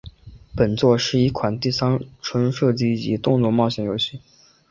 [0.55, 4.19] 本作是一款第三人称射击及动作冒险游戏。